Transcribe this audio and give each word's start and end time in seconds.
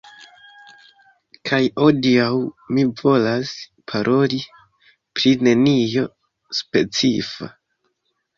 Kaj 1.49 1.59
hodiaŭ 1.81 2.29
mi 2.77 2.85
volas 3.01 3.51
paroli 3.93 4.41
pri 5.21 5.35
nenio 5.49 6.07
specifa 6.63 7.53